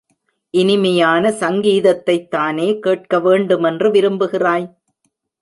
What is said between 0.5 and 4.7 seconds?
இனிமையான சங்கீதத்தைத்தானே கேட்க வேண்டுமென்று விரும்புகிறாய்?